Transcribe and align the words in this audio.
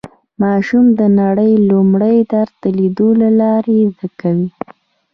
ماشوم 0.41 0.85
د 0.99 1.01
نړۍ 1.19 1.51
لومړی 1.69 2.17
درس 2.31 2.53
د 2.63 2.65
لیدلو 2.77 3.07
له 3.21 3.29
لارې 3.41 3.77
زده 3.95 4.07
کوي 4.19 4.47